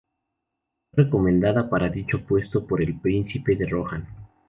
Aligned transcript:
Fue 0.95 1.03
recomendada 1.03 1.69
para 1.69 1.87
dicho 1.87 2.25
puesto 2.25 2.65
por 2.65 2.81
el 2.81 2.99
príncipe 2.99 3.55
de 3.55 3.67
Rohan. 3.67 4.07